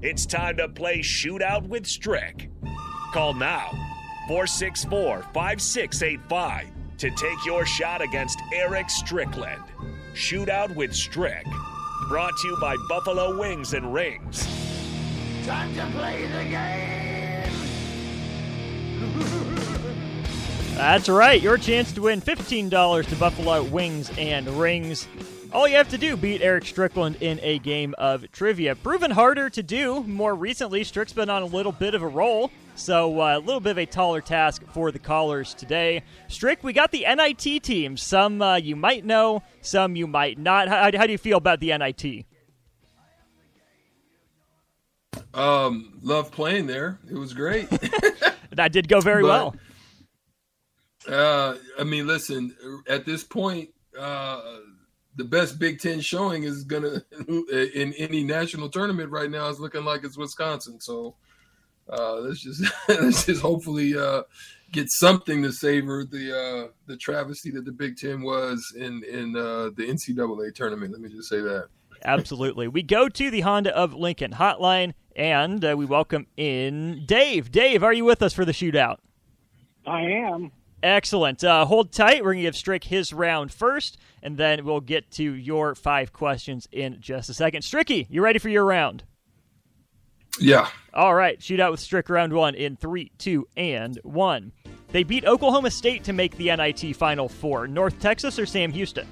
It's 0.00 0.26
time 0.26 0.58
to 0.58 0.68
play 0.68 1.00
Shootout 1.00 1.66
with 1.66 1.84
Strick. 1.84 2.50
Call 3.12 3.34
now 3.34 3.70
464 4.28 5.22
5685 5.34 6.68
to 6.98 7.10
take 7.10 7.44
your 7.44 7.66
shot 7.66 8.00
against 8.00 8.40
Eric 8.54 8.90
Strickland. 8.90 9.62
Shootout 10.14 10.72
with 10.76 10.94
Strick. 10.94 11.44
Brought 12.08 12.36
to 12.42 12.48
you 12.48 12.56
by 12.60 12.76
Buffalo 12.88 13.36
Wings 13.40 13.74
and 13.74 13.92
Rings. 13.92 14.46
Time 15.44 15.74
to 15.74 15.84
play 15.86 16.26
the 16.26 16.44
game! 16.44 17.50
That's 20.76 21.08
right, 21.08 21.42
your 21.42 21.58
chance 21.58 21.90
to 21.94 22.02
win 22.02 22.20
$15 22.20 23.06
to 23.06 23.16
Buffalo 23.16 23.64
Wings 23.64 24.12
and 24.16 24.46
Rings. 24.46 25.08
All 25.50 25.66
you 25.66 25.76
have 25.76 25.88
to 25.90 25.98
do 25.98 26.16
beat 26.16 26.42
Eric 26.42 26.66
Strickland 26.66 27.16
in 27.22 27.40
a 27.42 27.58
game 27.58 27.94
of 27.96 28.30
trivia. 28.32 28.74
Proven 28.74 29.10
harder 29.10 29.48
to 29.50 29.62
do. 29.62 30.02
More 30.02 30.34
recently, 30.34 30.84
Strick's 30.84 31.14
been 31.14 31.30
on 31.30 31.42
a 31.42 31.46
little 31.46 31.72
bit 31.72 31.94
of 31.94 32.02
a 32.02 32.06
roll, 32.06 32.50
so 32.74 33.20
uh, 33.20 33.38
a 33.38 33.40
little 33.40 33.60
bit 33.60 33.70
of 33.70 33.78
a 33.78 33.86
taller 33.86 34.20
task 34.20 34.62
for 34.72 34.92
the 34.92 34.98
callers 34.98 35.54
today. 35.54 36.02
Strick, 36.28 36.62
we 36.62 36.74
got 36.74 36.92
the 36.92 37.06
NIT 37.08 37.62
teams. 37.62 38.02
Some 38.02 38.42
uh, 38.42 38.56
you 38.56 38.76
might 38.76 39.06
know, 39.06 39.42
some 39.62 39.96
you 39.96 40.06
might 40.06 40.38
not. 40.38 40.68
How, 40.68 40.90
how 40.94 41.06
do 41.06 41.12
you 41.12 41.18
feel 41.18 41.38
about 41.38 41.60
the 41.60 41.76
NIT? 41.76 42.26
Um, 45.32 45.98
love 46.02 46.30
playing 46.30 46.66
there. 46.66 46.98
It 47.10 47.16
was 47.16 47.32
great. 47.32 47.68
that 48.50 48.72
did 48.72 48.86
go 48.88 49.00
very 49.00 49.22
But- 49.22 49.28
well. 49.28 49.56
Uh, 51.08 51.56
I 51.78 51.84
mean, 51.84 52.06
listen, 52.06 52.54
at 52.86 53.06
this 53.06 53.24
point, 53.24 53.70
uh, 53.98 54.42
the 55.18 55.24
best 55.24 55.58
Big 55.58 55.80
Ten 55.80 56.00
showing 56.00 56.44
is 56.44 56.62
gonna 56.62 57.02
in 57.28 57.92
any 57.94 58.22
national 58.22 58.70
tournament 58.70 59.10
right 59.10 59.30
now 59.30 59.48
is 59.48 59.60
looking 59.60 59.84
like 59.84 60.04
it's 60.04 60.16
Wisconsin. 60.16 60.80
So 60.80 61.16
uh, 61.92 62.14
let's 62.20 62.40
just 62.40 62.64
let's 62.88 63.26
just 63.26 63.42
hopefully 63.42 63.98
uh, 63.98 64.22
get 64.72 64.88
something 64.88 65.42
to 65.42 65.52
savor 65.52 66.04
the 66.04 66.32
uh, 66.32 66.72
the 66.86 66.96
travesty 66.96 67.50
that 67.50 67.64
the 67.64 67.72
Big 67.72 67.96
Ten 67.96 68.22
was 68.22 68.72
in 68.76 69.02
in 69.04 69.36
uh, 69.36 69.70
the 69.76 69.88
NCAA 69.88 70.54
tournament. 70.54 70.92
Let 70.92 71.00
me 71.00 71.10
just 71.10 71.28
say 71.28 71.40
that. 71.40 71.66
Absolutely. 72.04 72.68
We 72.68 72.84
go 72.84 73.08
to 73.08 73.30
the 73.30 73.40
Honda 73.40 73.76
of 73.76 73.92
Lincoln 73.92 74.34
hotline 74.34 74.94
and 75.16 75.64
uh, 75.64 75.74
we 75.76 75.84
welcome 75.84 76.28
in 76.36 77.04
Dave. 77.06 77.50
Dave, 77.50 77.82
are 77.82 77.92
you 77.92 78.04
with 78.04 78.22
us 78.22 78.32
for 78.32 78.44
the 78.44 78.52
shootout? 78.52 78.98
I 79.84 80.02
am. 80.02 80.52
Excellent. 80.82 81.42
Uh, 81.42 81.64
hold 81.64 81.92
tight. 81.92 82.22
We're 82.22 82.32
going 82.32 82.38
to 82.38 82.42
give 82.42 82.56
Strick 82.56 82.84
his 82.84 83.12
round 83.12 83.52
first, 83.52 83.98
and 84.22 84.36
then 84.36 84.64
we'll 84.64 84.80
get 84.80 85.10
to 85.12 85.22
your 85.22 85.74
five 85.74 86.12
questions 86.12 86.68
in 86.70 86.98
just 87.00 87.28
a 87.30 87.34
second. 87.34 87.62
Stricky, 87.62 88.06
you 88.08 88.22
ready 88.22 88.38
for 88.38 88.48
your 88.48 88.64
round? 88.64 89.02
Yeah. 90.40 90.68
All 90.94 91.14
right. 91.14 91.38
Shootout 91.40 91.72
with 91.72 91.80
Strick 91.80 92.08
round 92.08 92.32
one 92.32 92.54
in 92.54 92.76
three, 92.76 93.10
two, 93.18 93.48
and 93.56 93.98
one. 94.04 94.52
They 94.92 95.02
beat 95.02 95.24
Oklahoma 95.24 95.70
State 95.70 96.04
to 96.04 96.12
make 96.12 96.36
the 96.36 96.54
NIT 96.54 96.94
Final 96.96 97.28
Four. 97.28 97.66
North 97.66 97.98
Texas 98.00 98.38
or 98.38 98.46
Sam 98.46 98.70
Houston? 98.72 99.06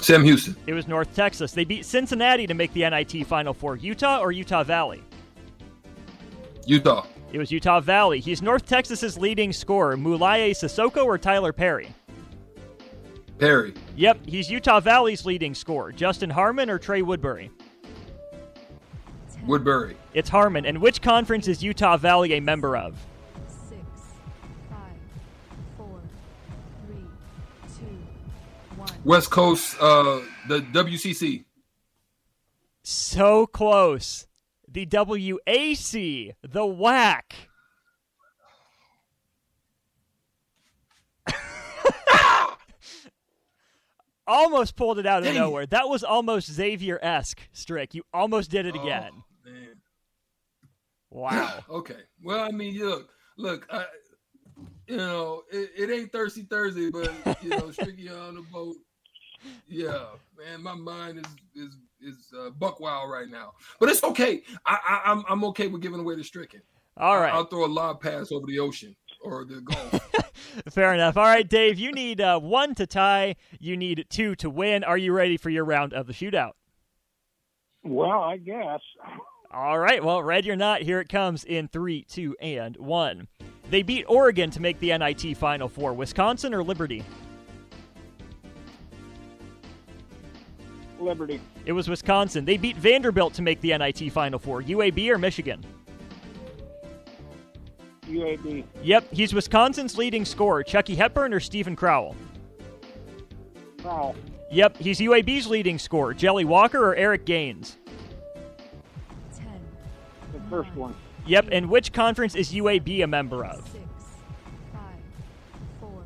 Sam 0.00 0.24
Houston, 0.24 0.56
It 0.66 0.72
was 0.72 0.88
North 0.88 1.14
Texas. 1.14 1.52
They 1.52 1.64
beat 1.64 1.84
Cincinnati 1.84 2.46
to 2.46 2.54
make 2.54 2.72
the 2.72 2.88
NIT 2.88 3.26
Final 3.26 3.52
Four. 3.52 3.76
Utah 3.76 4.18
or 4.20 4.32
Utah 4.32 4.62
Valley? 4.62 5.02
Utah, 6.64 7.04
It 7.32 7.38
was 7.38 7.52
Utah 7.52 7.80
Valley. 7.80 8.20
He's 8.20 8.42
North 8.42 8.66
Texas's 8.66 9.16
leading 9.16 9.52
scorer. 9.52 9.96
Moulaye 9.96 10.50
Sissoko 10.50 11.04
or 11.04 11.16
Tylor 11.18 11.52
Perry? 11.52 11.94
Perry, 13.38 13.72
Yep, 13.96 14.26
he's 14.26 14.50
Utah 14.50 14.80
Valley's 14.80 15.24
leading 15.24 15.54
scorer. 15.54 15.92
Justin 15.92 16.28
Harmon 16.28 16.68
or 16.68 16.78
Trey 16.78 17.00
Woodbury? 17.00 17.50
Woodbury, 19.46 19.96
It's 20.12 20.28
Harmon. 20.28 20.66
And 20.66 20.82
which 20.82 21.00
conference 21.00 21.48
is 21.48 21.62
Utah 21.62 21.96
Valley 21.96 22.34
a 22.34 22.40
member 22.40 22.76
of? 22.76 22.98
Six, 23.48 23.80
five, 24.68 24.78
four, 25.78 26.00
three, 26.86 27.04
two, 27.78 27.96
one. 28.76 28.90
West 29.04 29.30
Coast, 29.30 29.76
uh, 29.80 30.20
the 30.48 30.60
WCC. 30.60 31.44
So 32.82 33.46
close. 33.46 34.26
The 34.72 34.86
WAC, 34.86 36.34
the 36.42 36.60
WAC. 36.60 37.22
almost 44.26 44.76
pulled 44.76 44.98
it 44.98 45.06
out 45.06 45.18
of 45.20 45.24
Dang 45.24 45.34
nowhere. 45.34 45.66
That 45.66 45.88
was 45.88 46.04
almost 46.04 46.50
Xavier 46.52 46.98
esque, 47.02 47.40
Strick. 47.52 47.94
You 47.94 48.02
almost 48.12 48.50
did 48.50 48.66
it 48.66 48.74
Oh, 48.76 48.82
again. 48.82 49.10
man. 49.44 49.80
Wow. 51.10 51.64
Okay. 51.70 51.96
Well, 52.22 52.40
I 52.40 52.50
mean, 52.50 52.78
look, 52.78 53.10
look, 53.36 53.66
I, 53.70 53.84
you 54.86 54.96
know, 54.96 55.42
it, 55.50 55.70
it 55.76 55.90
ain't 55.90 56.12
thirsty 56.12 56.42
Thursday, 56.42 56.90
but 56.90 57.12
you 57.42 57.50
know, 57.50 57.62
Stricky 57.70 58.10
on 58.10 58.34
the 58.36 58.42
boat. 58.52 58.76
Yeah, 59.68 60.06
man, 60.38 60.62
my 60.62 60.74
mind 60.74 61.26
is 61.54 61.68
is 61.68 61.76
is 62.00 62.32
uh, 62.38 62.50
buck 62.50 62.80
wild 62.80 63.10
right 63.10 63.28
now, 63.28 63.52
but 63.78 63.88
it's 63.88 64.02
okay. 64.02 64.42
I, 64.66 64.78
I 64.88 65.10
I'm 65.10 65.24
I'm 65.28 65.44
okay 65.44 65.66
with 65.66 65.82
giving 65.82 66.00
away 66.00 66.16
the 66.16 66.24
stricken. 66.24 66.60
All 66.96 67.18
right. 67.18 67.32
I'll 67.32 67.44
throw 67.44 67.64
a 67.64 67.66
lob 67.66 68.00
pass 68.00 68.30
over 68.32 68.46
the 68.46 68.58
ocean 68.58 68.94
or 69.22 69.44
the 69.44 69.60
Gulf. 69.60 70.10
Fair 70.70 70.92
enough. 70.92 71.16
All 71.16 71.24
right, 71.24 71.48
Dave, 71.48 71.78
you 71.78 71.92
need 71.92 72.20
uh, 72.20 72.38
one 72.38 72.74
to 72.74 72.86
tie. 72.86 73.36
You 73.58 73.76
need 73.76 74.06
two 74.10 74.34
to 74.36 74.50
win. 74.50 74.84
Are 74.84 74.98
you 74.98 75.12
ready 75.12 75.36
for 75.36 75.50
your 75.50 75.64
round 75.64 75.94
of 75.94 76.06
the 76.06 76.12
shootout? 76.12 76.52
Well, 77.82 78.20
I 78.20 78.36
guess. 78.36 78.80
All 79.52 79.78
right. 79.78 80.04
Well, 80.04 80.22
ready 80.22 80.50
or 80.50 80.56
not, 80.56 80.82
here 80.82 81.00
it 81.00 81.08
comes 81.08 81.44
in 81.44 81.68
three, 81.68 82.04
two, 82.04 82.36
and 82.40 82.76
one. 82.76 83.28
They 83.70 83.82
beat 83.82 84.04
Oregon 84.08 84.50
to 84.50 84.60
make 84.60 84.78
the 84.80 84.96
NIT 84.96 85.36
Final 85.36 85.68
Four. 85.68 85.94
Wisconsin 85.94 86.52
or 86.52 86.62
Liberty? 86.62 87.04
Liberty. 91.00 91.40
It 91.64 91.72
was 91.72 91.88
Wisconsin. 91.88 92.44
They 92.44 92.56
beat 92.56 92.76
Vanderbilt 92.76 93.34
to 93.34 93.42
make 93.42 93.60
the 93.60 93.76
NIT 93.76 94.12
Final 94.12 94.38
Four. 94.38 94.62
UAB 94.62 95.08
or 95.10 95.18
Michigan? 95.18 95.64
UAB. 98.06 98.64
Yep, 98.82 99.06
he's 99.12 99.32
Wisconsin's 99.32 99.96
leading 99.96 100.24
scorer. 100.24 100.62
Chucky 100.62 100.94
Hepburn 100.94 101.32
or 101.32 101.40
Steven 101.40 101.76
Crowl? 101.76 102.14
Foul. 103.78 104.14
Yep, 104.50 104.76
he's 104.78 104.98
UAB's 104.98 105.46
leading 105.46 105.78
scorer. 105.78 106.12
Jelly 106.12 106.44
Walker 106.44 106.84
or 106.84 106.96
Eric 106.96 107.24
Gaines? 107.24 107.78
Ten, 109.34 109.46
The 110.32 110.40
first 110.50 110.74
one. 110.74 110.94
Yep, 111.26 111.48
and 111.52 111.70
which 111.70 111.92
conference 111.92 112.34
is 112.34 112.52
UAB 112.52 113.02
a 113.04 113.06
member 113.06 113.44
of? 113.44 113.64
six, 113.68 113.84
five, 114.72 114.80
four, 115.78 116.02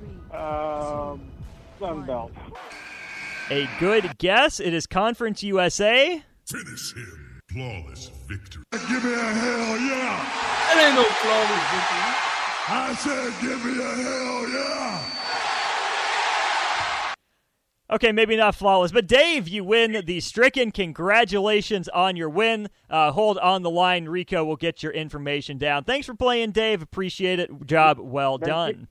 three, 0.00 0.36
Um, 0.38 1.20
Sunbelt. 1.78 2.30
A 3.52 3.68
good 3.80 4.16
guess. 4.18 4.60
It 4.60 4.72
is 4.72 4.86
Conference 4.86 5.42
USA. 5.42 6.22
Finish 6.46 6.94
him. 6.94 7.40
Flawless 7.52 8.10
victory. 8.28 8.62
Give 8.70 9.02
me 9.02 9.12
a 9.12 9.16
hell 9.16 9.76
yeah! 9.76 10.22
that 10.68 10.86
ain't 10.86 10.94
no 10.94 11.02
flawless 11.18 11.66
victory. 11.74 12.14
I 12.68 12.94
said, 12.94 13.32
give 13.42 13.64
me 13.64 13.72
a 13.82 13.90
hell 14.04 14.48
yeah! 14.48 15.14
Okay, 17.92 18.12
maybe 18.12 18.36
not 18.36 18.54
flawless, 18.54 18.92
but 18.92 19.08
Dave, 19.08 19.48
you 19.48 19.64
win 19.64 20.00
the 20.06 20.20
Stricken. 20.20 20.70
Congratulations 20.70 21.88
on 21.88 22.14
your 22.14 22.28
win. 22.28 22.68
Uh, 22.88 23.10
hold 23.10 23.36
on 23.38 23.62
the 23.62 23.70
line. 23.70 24.04
Rico 24.04 24.44
will 24.44 24.54
get 24.54 24.84
your 24.84 24.92
information 24.92 25.58
down. 25.58 25.82
Thanks 25.82 26.06
for 26.06 26.14
playing, 26.14 26.52
Dave. 26.52 26.82
Appreciate 26.82 27.40
it. 27.40 27.50
Job 27.66 27.98
well 27.98 28.38
Thank 28.38 28.78
you. 28.78 28.86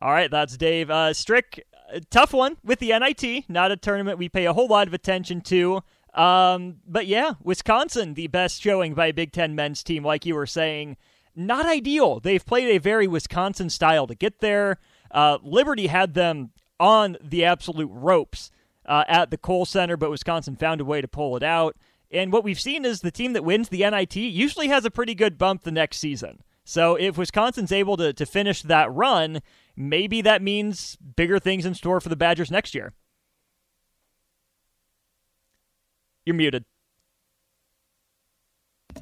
All 0.00 0.10
right, 0.10 0.30
that's 0.30 0.56
Dave. 0.56 0.90
Uh, 0.90 1.12
Strick, 1.12 1.66
uh, 1.94 2.00
tough 2.10 2.32
one 2.32 2.56
with 2.64 2.78
the 2.78 2.98
NIT. 2.98 3.48
Not 3.48 3.70
a 3.70 3.76
tournament 3.76 4.18
we 4.18 4.28
pay 4.28 4.46
a 4.46 4.52
whole 4.52 4.68
lot 4.68 4.88
of 4.88 4.94
attention 4.94 5.40
to. 5.42 5.82
Um, 6.14 6.76
but 6.86 7.06
yeah, 7.06 7.34
Wisconsin, 7.42 8.14
the 8.14 8.28
best 8.28 8.60
showing 8.62 8.94
by 8.94 9.06
a 9.06 9.12
Big 9.12 9.32
Ten 9.32 9.54
men's 9.54 9.82
team, 9.82 10.04
like 10.04 10.26
you 10.26 10.34
were 10.34 10.46
saying. 10.46 10.96
Not 11.36 11.66
ideal. 11.66 12.20
They've 12.20 12.44
played 12.44 12.76
a 12.76 12.78
very 12.78 13.08
Wisconsin 13.08 13.68
style 13.68 14.06
to 14.06 14.14
get 14.14 14.40
there. 14.40 14.78
Uh, 15.10 15.38
Liberty 15.42 15.88
had 15.88 16.14
them 16.14 16.50
on 16.78 17.16
the 17.20 17.44
absolute 17.44 17.90
ropes 17.92 18.50
uh, 18.86 19.04
at 19.08 19.30
the 19.30 19.38
Kohl 19.38 19.64
Center, 19.64 19.96
but 19.96 20.10
Wisconsin 20.10 20.56
found 20.56 20.80
a 20.80 20.84
way 20.84 21.00
to 21.00 21.08
pull 21.08 21.36
it 21.36 21.42
out. 21.42 21.76
And 22.10 22.32
what 22.32 22.44
we've 22.44 22.60
seen 22.60 22.84
is 22.84 23.00
the 23.00 23.10
team 23.10 23.32
that 23.32 23.44
wins 23.44 23.68
the 23.68 23.88
NIT 23.88 24.14
usually 24.16 24.68
has 24.68 24.84
a 24.84 24.90
pretty 24.90 25.14
good 25.14 25.36
bump 25.38 25.62
the 25.62 25.72
next 25.72 25.98
season. 25.98 26.42
So 26.64 26.94
if 26.94 27.18
Wisconsin's 27.18 27.72
able 27.72 27.96
to, 27.98 28.12
to 28.12 28.26
finish 28.26 28.62
that 28.62 28.92
run, 28.92 29.42
maybe 29.76 30.22
that 30.22 30.42
means 30.42 30.96
bigger 30.96 31.38
things 31.38 31.66
in 31.66 31.74
store 31.74 32.00
for 32.00 32.08
the 32.08 32.16
Badgers 32.16 32.50
next 32.50 32.74
year. 32.74 32.92
You're 36.24 36.36
muted. 36.36 36.64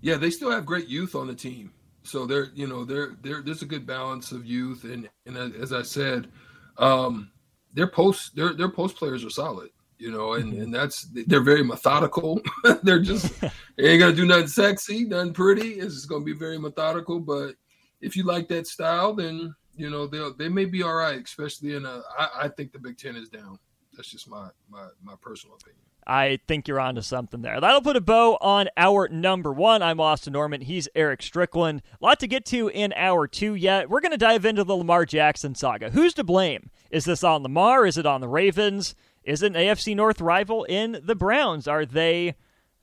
Yeah, 0.00 0.16
they 0.16 0.30
still 0.30 0.50
have 0.50 0.66
great 0.66 0.88
youth 0.88 1.14
on 1.14 1.28
the 1.28 1.34
team. 1.34 1.72
So 2.02 2.26
they're, 2.26 2.48
you 2.54 2.66
know, 2.66 2.84
they're, 2.84 3.16
they're 3.22 3.40
there's 3.40 3.62
a 3.62 3.66
good 3.66 3.86
balance 3.86 4.32
of 4.32 4.44
youth 4.44 4.84
and 4.84 5.08
and 5.24 5.36
as 5.54 5.72
I 5.72 5.82
said, 5.82 6.28
um, 6.76 7.30
their 7.72 7.86
post 7.86 8.34
their 8.34 8.52
their 8.52 8.68
post 8.68 8.96
players 8.96 9.24
are 9.24 9.30
solid. 9.30 9.70
You 10.04 10.12
know, 10.12 10.34
and, 10.34 10.52
mm-hmm. 10.52 10.62
and 10.62 10.74
that's 10.74 11.08
they're 11.26 11.40
very 11.40 11.64
methodical. 11.64 12.38
they're 12.82 13.00
just 13.00 13.40
they 13.76 13.88
ain't 13.88 14.00
gonna 14.00 14.12
do 14.12 14.26
nothing 14.26 14.48
sexy, 14.48 15.04
nothing 15.04 15.32
pretty. 15.32 15.80
It's 15.80 15.94
just 15.94 16.10
gonna 16.10 16.24
be 16.24 16.34
very 16.34 16.58
methodical. 16.58 17.18
But 17.20 17.54
if 18.02 18.14
you 18.14 18.24
like 18.24 18.46
that 18.48 18.66
style, 18.66 19.14
then 19.14 19.54
you 19.74 19.88
know 19.88 20.06
they 20.06 20.22
they 20.38 20.50
may 20.50 20.66
be 20.66 20.82
all 20.82 20.94
right, 20.94 21.24
especially 21.24 21.74
in 21.74 21.86
a. 21.86 22.02
I, 22.18 22.28
I 22.42 22.48
think 22.48 22.72
the 22.72 22.78
Big 22.78 22.98
Ten 22.98 23.16
is 23.16 23.30
down. 23.30 23.58
That's 23.96 24.10
just 24.10 24.28
my 24.28 24.50
my 24.68 24.88
my 25.02 25.14
personal 25.22 25.56
opinion. 25.56 25.80
I 26.06 26.38
think 26.46 26.68
you're 26.68 26.80
onto 26.80 27.00
something 27.00 27.40
there. 27.40 27.58
That'll 27.62 27.80
put 27.80 27.96
a 27.96 28.00
bow 28.02 28.36
on 28.42 28.68
our 28.76 29.08
number 29.08 29.54
one. 29.54 29.82
I'm 29.82 30.00
Austin 30.00 30.34
Norman. 30.34 30.60
He's 30.60 30.86
Eric 30.94 31.22
Strickland. 31.22 31.80
A 31.98 32.04
lot 32.04 32.20
to 32.20 32.26
get 32.26 32.44
to 32.46 32.68
in 32.68 32.92
hour 32.92 33.26
two 33.26 33.54
yet. 33.54 33.88
We're 33.88 34.02
going 34.02 34.12
to 34.12 34.18
dive 34.18 34.44
into 34.44 34.64
the 34.64 34.76
Lamar 34.76 35.06
Jackson 35.06 35.54
saga. 35.54 35.88
Who's 35.88 36.12
to 36.14 36.22
blame? 36.22 36.68
Is 36.90 37.06
this 37.06 37.24
on 37.24 37.42
Lamar? 37.42 37.86
Is 37.86 37.96
it 37.96 38.04
on 38.04 38.20
the 38.20 38.28
Ravens? 38.28 38.94
Is 39.24 39.42
an 39.42 39.54
AFC 39.54 39.96
North 39.96 40.20
rival 40.20 40.64
in 40.64 41.00
the 41.02 41.14
Browns? 41.14 41.66
Are 41.66 41.86
they 41.86 42.34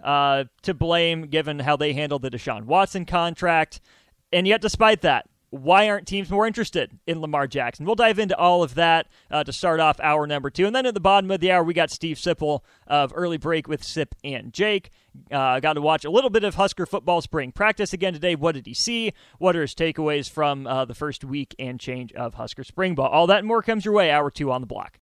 uh, 0.04 0.46
to 0.64 0.74
blame 0.74 1.24
given 1.28 1.60
how 1.60 1.76
they 1.76 1.94
handled 1.94 2.24
the 2.24 2.32
Deshaun 2.32 2.66
Watson 2.66 3.06
contract? 3.06 3.80
And 4.34 4.48
yet, 4.48 4.62
despite 4.62 5.02
that, 5.02 5.28
why 5.52 5.90
aren't 5.90 6.08
teams 6.08 6.32
more 6.32 6.48
interested 6.48 6.98
in 7.06 7.20
Lamar 7.20 7.46
Jackson? 7.46 7.86
We'll 7.86 7.96
dive 7.96 8.20
into 8.20 8.38
all 8.38 8.64
of 8.64 8.76
that 8.76 9.08
uh, 9.30 9.44
to 9.44 9.52
start 9.52 9.82
off 9.82 10.00
hour 10.00 10.26
number 10.26 10.50
two. 10.50 10.66
And 10.66 10.74
then 10.74 10.86
at 10.86 10.94
the 10.94 11.02
bottom 11.02 11.30
of 11.30 11.42
the 11.42 11.52
hour, 11.52 11.64
we 11.64 11.74
got 11.74 11.92
Steve 11.92 12.18
Sipple 12.18 12.62
of 12.88 13.12
Early 13.14 13.38
Break 13.38 13.68
with 13.68 13.84
Sip 13.84 14.16
and 14.24 14.54
Jake. 14.54 14.92
Uh, 15.30 15.60
got 15.60 15.74
to 15.74 15.82
watch 15.82 16.06
a 16.06 16.10
little 16.10 16.30
bit 16.30 16.46
of 16.46 16.56
Husker 16.56 16.86
football 16.86 17.22
spring 17.22 17.52
practice 17.52 17.92
again 17.92 18.14
today. 18.14 18.34
What 18.34 18.56
did 18.56 18.66
he 18.66 18.74
see? 18.74 19.14
What 19.40 19.58
are 19.58 19.62
his 19.62 19.76
takeaways 19.76 20.30
from 20.30 20.66
uh, 20.66 20.86
the 20.86 20.96
first 20.96 21.26
week 21.26 21.54
and 21.60 21.80
change 21.82 22.14
of 22.14 22.36
Husker 22.36 22.64
spring 22.64 22.96
ball? 22.96 23.10
All 23.10 23.28
that 23.28 23.40
and 23.40 23.48
more 23.48 23.62
comes 23.62 23.84
your 23.84 23.94
way, 23.94 24.10
hour 24.10 24.32
two 24.32 24.54
on 24.54 24.62
the 24.62 24.68
block. 24.68 24.90